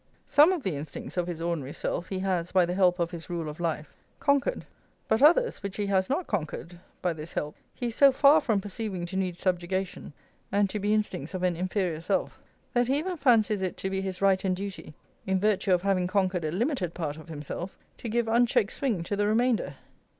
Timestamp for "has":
2.21-2.51, 5.85-6.09